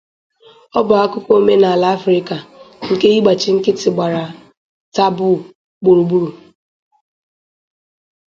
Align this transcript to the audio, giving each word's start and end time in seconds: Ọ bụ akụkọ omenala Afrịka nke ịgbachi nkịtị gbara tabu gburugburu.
Ọ 0.77 0.79
bụ 0.87 0.93
akụkọ 1.03 1.31
omenala 1.39 1.87
Afrịka 1.97 2.37
nke 2.91 3.07
ịgbachi 3.15 3.49
nkịtị 3.57 3.89
gbara 3.95 4.23
tabu 4.95 5.27
gburugburu. 5.81 6.29